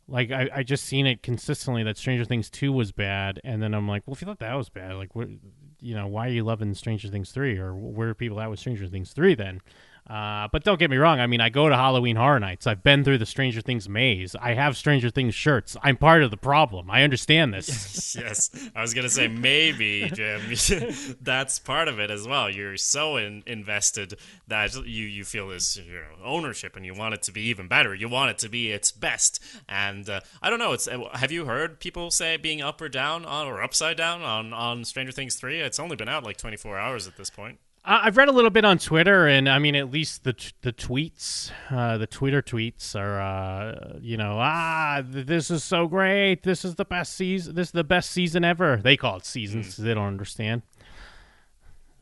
[0.09, 3.75] like I, I just seen it consistently that Stranger Things two was bad, and then
[3.75, 5.29] I'm like, well, if you thought that was bad, like what,
[5.81, 8.59] you know, why are you loving Stranger Things three, or where are people at with
[8.59, 9.61] Stranger Things three then?
[10.09, 11.19] Uh, but don't get me wrong.
[11.19, 12.67] I mean, I go to Halloween Horror Nights.
[12.67, 14.37] I've been through the Stranger Things maze.
[14.37, 15.77] I have Stranger Things shirts.
[15.83, 16.89] I'm part of the problem.
[16.91, 18.15] I understand this.
[18.19, 20.43] yes, I was gonna say maybe, Jim.
[21.21, 22.49] that's part of it as well.
[22.49, 24.15] You're so in, invested
[24.47, 27.67] that you you feel this you know, ownership, and you want it to be even
[27.67, 27.93] better.
[27.93, 29.43] You want it to be its best.
[29.69, 30.73] And uh, I don't know.
[30.73, 34.23] It's uh, have you heard people say being up or down on or upside down
[34.23, 35.61] on on Stranger Things three?
[35.61, 37.59] It's only been out like 24 hours at this point.
[37.89, 41.53] I've read a little bit on Twitter, and I mean, at least the the tweets,
[41.71, 46.43] uh, the Twitter tweets are, uh, you know, ah, this is so great.
[46.43, 47.55] This is the best season.
[47.55, 48.79] This is the best season ever.
[48.83, 49.77] They call it seasons.
[49.77, 49.85] Mm.
[49.85, 50.63] They don't understand.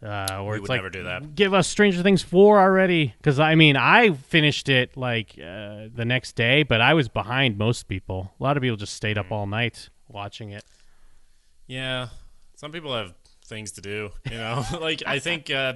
[0.03, 1.35] Uh, or we it's like, never do that.
[1.35, 6.05] Give us Stranger Things four already, because I mean, I finished it like uh, the
[6.07, 8.33] next day, but I was behind most people.
[8.41, 10.65] A lot of people just stayed up all night watching it.
[11.67, 12.09] Yeah,
[12.55, 13.15] some people have
[13.47, 14.11] things to do.
[14.31, 15.75] You know, like I think, uh,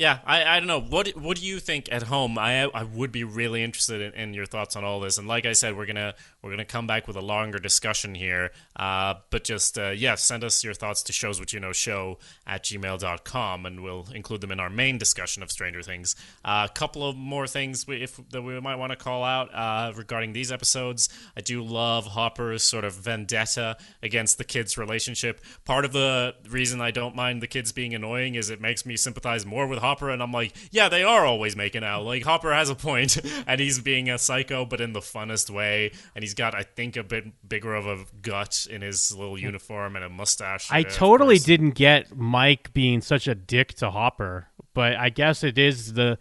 [0.00, 0.80] yeah, I, I don't know.
[0.80, 2.38] What what do you think at home?
[2.38, 5.18] I I would be really interested in, in, your thoughts on all this.
[5.18, 8.50] And like I said, we're gonna we're gonna come back with a longer discussion here.
[8.74, 12.18] Uh, but just uh, yeah, send us your thoughts to shows what you know show
[12.46, 16.16] at gmail.com and we'll include them in our main discussion of Stranger Things.
[16.42, 19.54] Uh, a couple of more things we, if that we might want to call out
[19.54, 21.10] uh, regarding these episodes.
[21.36, 25.42] I do love Hopper's sort of vendetta against the kids' relationship.
[25.66, 28.96] Part of the reason I don't mind the kids being annoying is it makes me
[28.96, 32.04] sympathize more with Hopper, and I'm like, yeah, they are always making out.
[32.04, 35.92] Like Hopper has a point, and he's being a psycho, but in the funnest way,
[36.14, 39.96] and he's got, I think, a bit bigger of a gut in his little uniform
[39.96, 40.68] and a mustache.
[40.70, 45.58] I totally didn't get Mike being such a dick to Hopper, but I guess it
[45.58, 46.18] is the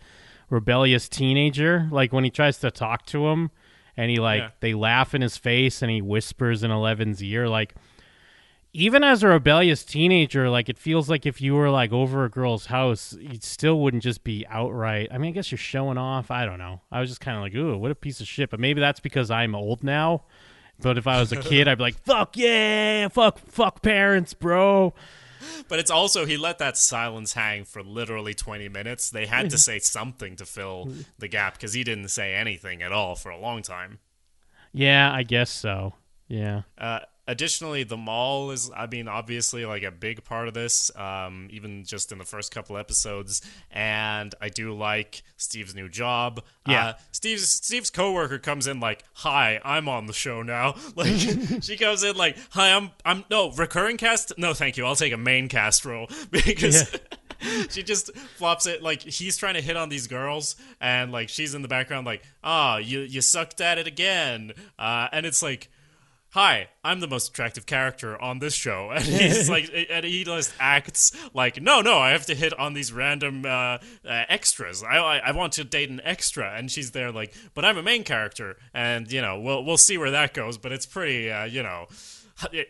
[0.50, 1.88] rebellious teenager.
[1.92, 3.52] Like when he tries to talk to him,
[3.96, 4.50] and he like yeah.
[4.60, 7.76] they laugh in his face, and he whispers in Eleven's ear, like
[8.72, 12.30] even as a rebellious teenager, like it feels like if you were like over a
[12.30, 15.10] girl's house, you still wouldn't just be outright.
[15.12, 16.30] I mean, I guess you're showing off.
[16.30, 16.82] I don't know.
[16.92, 18.50] I was just kind of like, ooh, what a piece of shit.
[18.50, 20.24] But maybe that's because I'm old now.
[20.82, 24.94] But if I was a kid, I'd be like, fuck yeah, fuck, fuck parents, bro.
[25.68, 29.10] But it's also he let that silence hang for literally 20 minutes.
[29.10, 32.92] They had to say something to fill the gap because he didn't say anything at
[32.92, 34.00] all for a long time.
[34.74, 35.94] Yeah, I guess so.
[36.28, 36.62] Yeah.
[36.78, 37.00] Uh,
[37.30, 41.86] additionally, the mall is, I mean, obviously like a big part of this, um, even
[41.86, 43.42] just in the first couple episodes.
[43.72, 46.44] And I do like Steve's new job.
[46.68, 51.16] Yeah, uh, Steve's Steve's coworker comes in like, "Hi, I'm on the show now." Like
[51.62, 54.34] she comes in like, "Hi, I'm I'm no recurring cast.
[54.38, 54.86] No, thank you.
[54.86, 57.64] I'll take a main cast role because." Yeah.
[57.70, 61.56] she just flops it like he's trying to hit on these girls and like she's
[61.56, 65.42] in the background like ah oh, you you sucked at it again uh, and it's
[65.42, 65.70] like
[66.32, 68.92] hi, I'm the most attractive character on this show.
[69.00, 72.74] And he's like, and he just acts like, no, no, I have to hit on
[72.74, 74.84] these random uh, uh, extras.
[74.84, 77.84] I, I, I want to date an extra, and she's there like, but I'm a
[77.84, 80.58] main character, and you know, we'll we'll see where that goes.
[80.58, 81.88] But it's pretty, uh, you know.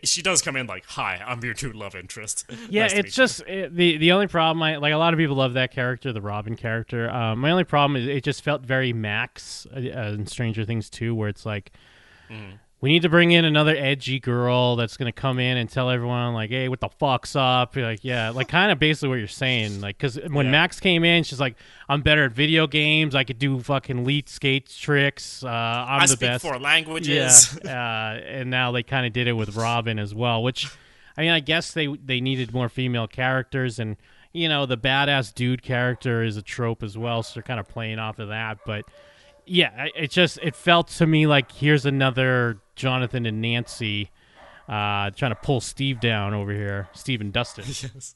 [0.02, 3.42] She does come in like, "Hi, I'm your new love interest." Yeah, nice it's just
[3.42, 4.60] it, the the only problem.
[4.64, 7.08] I like a lot of people love that character, the Robin character.
[7.08, 11.14] Um, my only problem is it just felt very Max uh, in Stranger Things 2,
[11.14, 11.70] where it's like,
[12.28, 15.68] mm we need to bring in another edgy girl that's going to come in and
[15.68, 17.76] tell everyone like hey what the fuck's up?
[17.76, 20.52] You're like yeah like kind of basically what you're saying like because when yeah.
[20.52, 21.56] max came in she's like
[21.88, 23.14] i'm better at video games.
[23.14, 25.44] I could do fucking leet skate tricks.
[25.44, 26.42] Uh, i'm I the best.
[26.42, 27.58] four languages.
[27.64, 30.70] Yeah uh, and now they kind of did it with robin as well which
[31.16, 33.96] i mean i guess they they needed more female characters and
[34.32, 37.68] you know the badass dude character is a trope as well so they're kind of
[37.68, 38.84] playing off of that but
[39.50, 44.10] yeah, it just it felt to me like here's another Jonathan and Nancy
[44.68, 47.64] uh, trying to pull Steve down over here, Steve and Dustin.
[47.94, 48.14] Yes.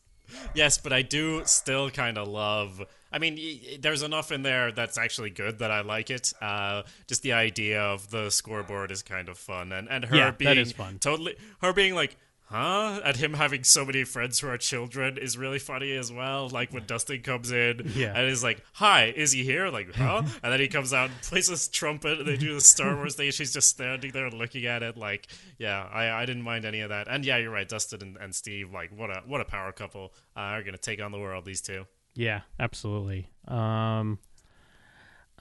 [0.54, 2.80] Yes, but I do still kind of love.
[3.12, 3.38] I mean,
[3.78, 6.32] there's enough in there that's actually good that I like it.
[6.40, 10.30] Uh, just the idea of the scoreboard is kind of fun, and and her Yeah,
[10.30, 10.98] being is fun.
[10.98, 12.16] totally her being like.
[12.46, 13.00] Huh?
[13.04, 16.48] And him having so many friends who are children is really funny as well.
[16.48, 18.12] Like when Dustin comes in Yeah.
[18.14, 19.70] and is like, Hi, is he here?
[19.70, 20.22] Like, huh?
[20.42, 23.14] and then he comes out and plays his trumpet and they do the Star Wars
[23.16, 23.30] thing.
[23.30, 24.96] She's just standing there looking at it.
[24.96, 25.26] Like,
[25.58, 27.08] yeah, I, I didn't mind any of that.
[27.08, 27.68] And yeah, you're right.
[27.68, 30.78] Dustin and, and Steve, like, what a what a power couple uh, are going to
[30.80, 31.86] take on the world, these two.
[32.14, 33.28] Yeah, absolutely.
[33.48, 34.18] Um,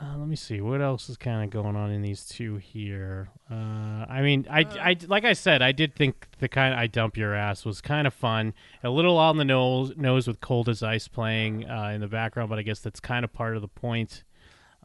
[0.03, 3.29] uh, let me see what else is kind of going on in these two here.
[3.49, 6.87] Uh, I mean, I, I like I said, I did think the kind of, I
[6.87, 8.53] dump your ass was kind of fun.
[8.83, 12.49] A little on the nose, nose with cold as ice playing uh, in the background,
[12.49, 14.23] but I guess that's kind of part of the point.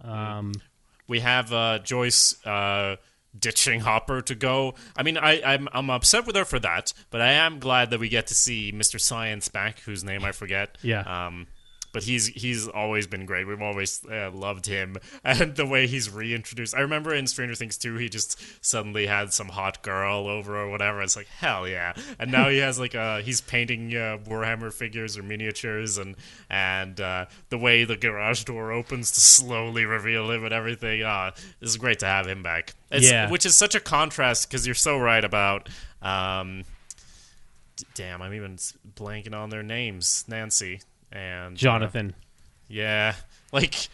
[0.02, 0.52] Um,
[1.08, 2.96] We have uh, Joyce uh,
[3.36, 4.74] ditching Hopper to go.
[4.96, 7.98] I mean, I, I'm I'm upset with her for that, but I am glad that
[7.98, 9.00] we get to see Mr.
[9.00, 10.76] Science back, whose name I forget.
[10.82, 11.00] Yeah.
[11.00, 11.46] Um,
[11.92, 13.46] but he's he's always been great.
[13.46, 16.74] We've always uh, loved him, and the way he's reintroduced.
[16.74, 20.68] I remember in Stranger Things 2, he just suddenly had some hot girl over or
[20.70, 21.00] whatever.
[21.02, 21.94] It's like hell yeah!
[22.18, 26.16] And now he has like uh he's painting uh, Warhammer figures or miniatures, and
[26.50, 31.02] and uh, the way the garage door opens to slowly reveal him and everything.
[31.02, 32.74] Uh, it's great to have him back.
[32.90, 33.30] It's, Yeah.
[33.30, 35.68] which is such a contrast because you're so right about.
[36.02, 36.64] Um,
[37.76, 38.56] d- damn, I'm even
[38.96, 40.24] blanking on their names.
[40.28, 40.80] Nancy
[41.12, 42.14] and uh, Jonathan.
[42.68, 43.14] yeah,
[43.52, 43.88] like,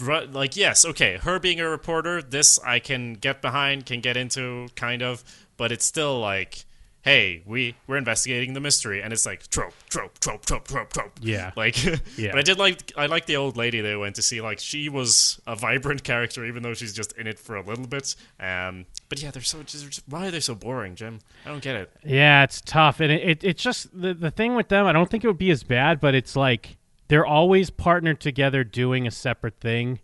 [0.00, 1.16] like yes, okay.
[1.16, 5.24] Her being a reporter, this I can get behind, can get into, kind of,
[5.56, 6.64] but it's still like,
[7.08, 11.12] hey, we we're investigating the mystery, and it's like trope, trope, trope, trope, trope, trope.
[11.22, 11.52] Yeah.
[11.56, 11.82] like,
[12.16, 12.32] Yeah.
[12.32, 14.40] But I did like I like the old lady they went to see.
[14.40, 17.86] Like she was a vibrant character, even though she's just in it for a little
[17.86, 18.14] bit.
[18.38, 21.20] Um, but yeah, they're so just, why are they so boring, Jim?
[21.46, 21.90] I don't get it.
[22.04, 24.86] Yeah, it's tough, and it, it it's just the the thing with them.
[24.86, 26.76] I don't think it would be as bad, but it's like
[27.08, 30.00] they're always partnered together doing a separate thing.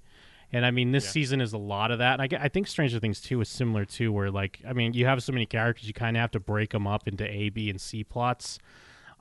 [0.54, 1.10] And I mean, this Yeah.
[1.10, 2.20] season is a lot of that.
[2.20, 5.04] And I, I think Stranger Things 2 is similar too, where like, I mean, you
[5.06, 7.68] have so many characters, you kind of have to break them up into A, B,
[7.70, 8.58] and C plots.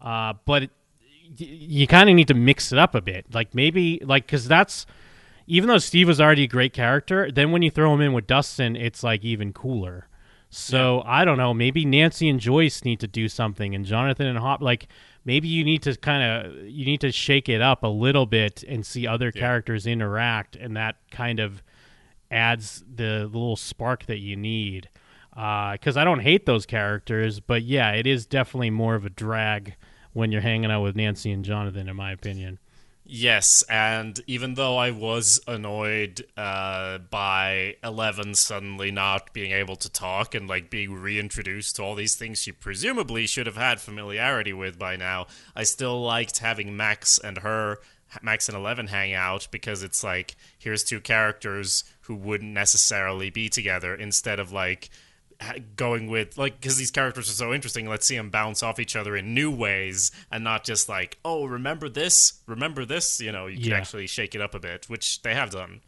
[0.02, 0.70] Uh, but it,
[1.38, 3.26] you kind of need to mix it up a bit.
[3.34, 4.86] Like maybe, like, because that's,
[5.48, 8.28] even though Steve was already a great character, then when you throw him in with
[8.28, 10.08] Dustin, it's like even cooler.
[10.50, 11.52] So I don't know.
[11.52, 14.62] Maybe Nancy and Joyce need to do something, and Jonathan and Hop.
[14.62, 14.88] Like
[15.26, 18.64] maybe you need to kind of you need to shake it up a little bit
[18.68, 21.64] and see other characters interact, and that kind of
[22.32, 24.90] adds the little spark that you need.
[25.36, 29.10] Uh, because I don't hate those characters, but yeah, it is definitely more of a
[29.10, 29.76] drag
[30.14, 32.60] when you're hanging out with Nancy and Jonathan, in my opinion.
[33.16, 39.92] Yes, and even though I was annoyed uh, by Eleven suddenly not being able to
[39.92, 44.52] talk and like being reintroduced to all these things she presumably should have had familiarity
[44.52, 47.78] with by now, I still liked having Max and her,
[48.24, 53.48] Max and Eleven hang out because it's like here's two characters who wouldn't necessarily be
[53.48, 54.90] together instead of like
[55.76, 58.96] going with like because these characters are so interesting let's see them bounce off each
[58.96, 63.48] other in new ways and not just like oh remember this remember this you know
[63.48, 63.78] you can Yeah.
[63.78, 65.82] actually shake it up a bit which they have done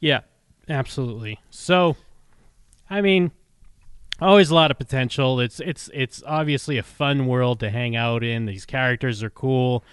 [0.00, 0.20] Yeah,
[0.68, 1.38] absolutely.
[1.50, 1.96] So,
[2.90, 3.30] I mean,
[4.20, 5.38] always a lot of potential.
[5.40, 8.46] It's it's it's obviously a fun world to hang out in.
[8.46, 9.84] These characters are cool.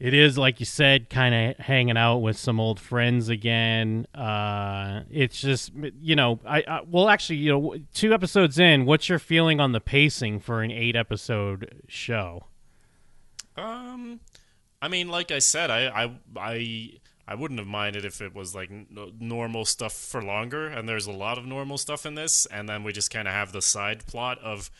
[0.00, 4.06] It is like you said, kind of hanging out with some old friends again.
[4.14, 9.08] Uh, it's just you know, I, I well actually you know, two episodes in, what's
[9.08, 12.44] your feeling on the pacing for an eight episode show?
[13.56, 14.20] um
[14.80, 16.90] i mean like i said i i i,
[17.26, 18.86] I wouldn't have minded if it was like n-
[19.18, 22.84] normal stuff for longer and there's a lot of normal stuff in this and then
[22.84, 24.70] we just kind of have the side plot of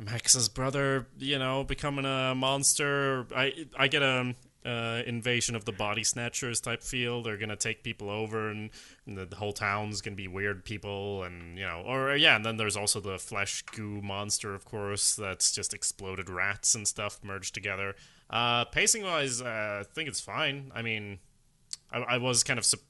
[0.00, 3.26] Max's brother, you know, becoming a monster.
[3.34, 4.32] I I get a
[4.64, 7.22] uh, invasion of the body snatchers type feel.
[7.22, 8.70] They're gonna take people over, and,
[9.06, 12.44] and the, the whole town's gonna be weird people, and you know, or yeah, and
[12.44, 17.20] then there's also the flesh goo monster, of course, that's just exploded rats and stuff
[17.22, 17.94] merged together.
[18.30, 20.70] Uh, pacing wise, uh, I think it's fine.
[20.74, 21.18] I mean,
[21.90, 22.80] I, I was kind of sup-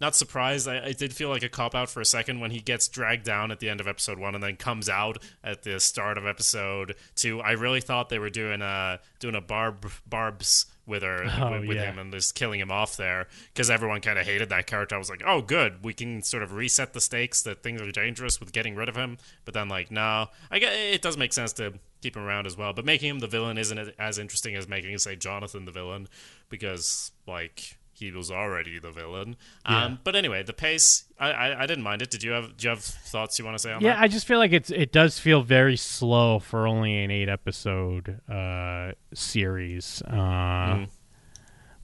[0.00, 0.68] not surprised.
[0.68, 3.24] I, I did feel like a cop out for a second when he gets dragged
[3.24, 6.26] down at the end of episode one and then comes out at the start of
[6.26, 7.40] episode two.
[7.40, 11.76] I really thought they were doing a doing a barb barbs with her Oh, with,
[11.76, 11.90] yeah.
[11.92, 14.94] him and just killing him off there because everyone kind of hated that character.
[14.94, 17.90] I was like, oh, good, we can sort of reset the stakes that things are
[17.92, 19.18] dangerous with getting rid of him.
[19.44, 22.56] But then like, no, I get it does make sense to keep him around as
[22.56, 22.72] well.
[22.72, 26.08] But making him the villain isn't as interesting as making say Jonathan the villain
[26.48, 29.36] because like he was already the villain.
[29.68, 29.84] Yeah.
[29.84, 32.10] Um, but anyway, the pace, I, I, I didn't mind it.
[32.10, 33.98] Did you have, do you have thoughts you want to say on Yeah, that?
[33.98, 37.28] Yeah, I just feel like it's it does feel very slow for only an eight
[37.28, 40.02] episode uh, series.
[40.06, 40.88] Uh, Mm.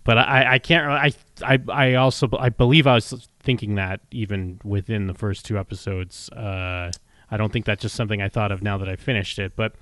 [0.04, 0.86] But I, I can't.
[0.86, 1.12] I,
[1.42, 6.28] I I also I believe I was thinking that even within the first two episodes.
[6.28, 6.92] Uh,
[7.30, 9.56] I don't think that's just something I thought of now that I finished it.
[9.56, 9.72] But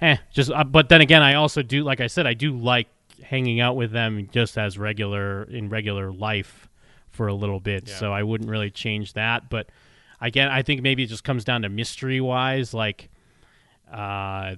[0.00, 0.50] eh, just.
[0.50, 2.88] Uh, but then again, I also do like I said, I do like
[3.22, 6.68] hanging out with them just as regular in regular life
[7.10, 7.88] for a little bit.
[7.88, 7.96] Yeah.
[7.96, 9.50] So I wouldn't really change that.
[9.50, 9.70] But
[10.20, 13.10] again, I think maybe it just comes down to mystery wise, like.
[13.90, 14.54] Uh,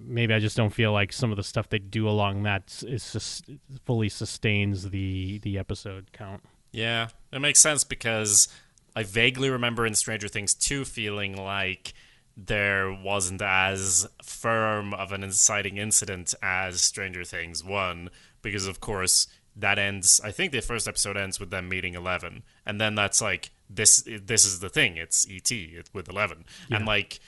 [0.00, 3.12] maybe I just don't feel like some of the stuff they do along that is
[3.12, 3.50] just
[3.84, 6.40] fully sustains the the episode count.
[6.70, 8.46] Yeah, it makes sense because
[8.94, 11.92] I vaguely remember in Stranger Things 2 feeling like
[12.36, 18.10] there wasn't as firm of an inciting incident as Stranger Things 1
[18.42, 22.42] because of course that ends I think the first episode ends with them meeting 11
[22.66, 25.50] and then that's like this this is the thing it's ET
[25.92, 27.20] with 11 and like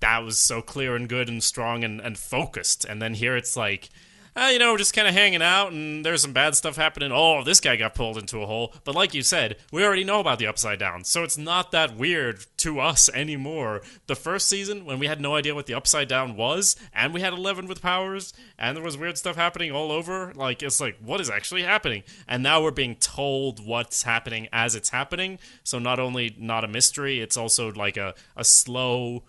[0.00, 2.84] that was so clear and good and strong and, and focused.
[2.84, 3.88] And then here it's like,
[4.34, 7.12] uh, you know, we're just kind of hanging out and there's some bad stuff happening.
[7.12, 8.72] Oh, this guy got pulled into a hole.
[8.84, 11.04] But like you said, we already know about the upside down.
[11.04, 13.82] So it's not that weird to us anymore.
[14.06, 17.20] The first season, when we had no idea what the upside down was, and we
[17.20, 20.96] had 11 with powers, and there was weird stuff happening all over, like, it's like,
[21.00, 22.02] what is actually happening?
[22.26, 25.38] And now we're being told what's happening as it's happening.
[25.62, 29.24] So not only not a mystery, it's also like a, a slow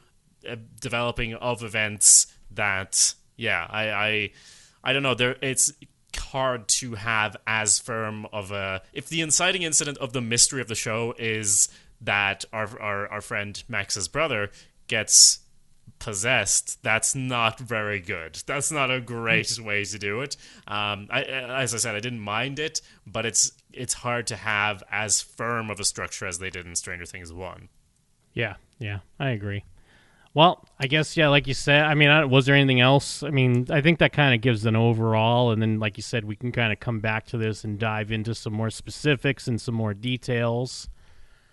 [0.49, 4.31] uh, developing of events that yeah i i
[4.83, 5.73] i don't know there it's
[6.17, 10.67] hard to have as firm of a if the inciting incident of the mystery of
[10.67, 11.69] the show is
[12.01, 14.49] that our our, our friend max's brother
[14.87, 15.39] gets
[15.99, 18.41] possessed that's not very good.
[18.45, 20.35] That's not a great way to do it.
[20.67, 24.83] Um I, as i said i didn't mind it but it's it's hard to have
[24.91, 27.69] as firm of a structure as they did in stranger things 1
[28.33, 29.63] Yeah, yeah, I agree.
[30.35, 31.83] Well, I guess yeah, like you said.
[31.83, 33.21] I mean, I, was there anything else?
[33.21, 36.25] I mean, I think that kind of gives an overall, and then like you said,
[36.25, 39.61] we can kind of come back to this and dive into some more specifics and
[39.61, 40.89] some more details.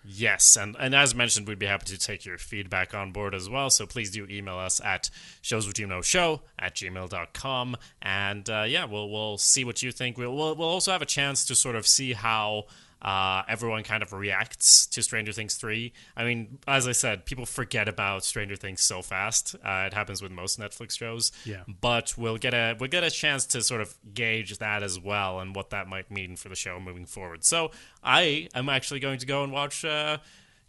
[0.03, 3.47] Yes, and, and as mentioned, we'd be happy to take your feedback on board as
[3.47, 3.69] well.
[3.69, 5.11] So please do email us at
[5.43, 7.77] shows what you know show at gmail.com.
[8.01, 10.17] And uh, yeah, we'll we'll see what you think.
[10.17, 12.65] We'll we'll also have a chance to sort of see how
[13.01, 15.91] uh, everyone kind of reacts to Stranger Things 3.
[16.15, 19.55] I mean, as I said, people forget about Stranger Things so fast.
[19.55, 21.31] Uh, it happens with most Netflix shows.
[21.43, 21.63] Yeah.
[21.67, 25.39] But we'll get a we'll get a chance to sort of gauge that as well
[25.39, 27.43] and what that might mean for the show moving forward.
[27.43, 27.71] So
[28.03, 30.17] I am actually going to go and watch uh,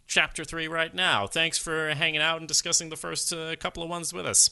[0.07, 1.27] chapter three right now.
[1.27, 4.49] Thanks for hanging out and discussing the first uh, couple of ones with us.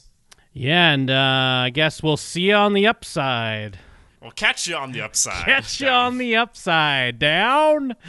[0.52, 3.78] Yeah, and uh, I guess we'll see you on the upside.
[4.22, 5.44] We'll catch you on the upside.
[5.46, 7.18] Catch you on the upside.
[7.18, 7.96] Down.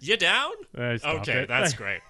[0.00, 0.52] You down?
[0.76, 1.48] Okay, it.
[1.48, 2.00] that's great.